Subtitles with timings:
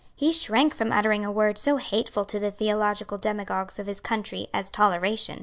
[0.15, 4.47] He shrank from uttering a word so hateful to the theological demagogues of his country
[4.51, 5.39] as Toleration.